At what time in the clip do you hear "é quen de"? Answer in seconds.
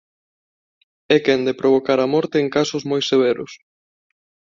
1.15-1.57